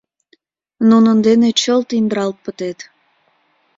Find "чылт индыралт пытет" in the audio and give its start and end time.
1.61-2.79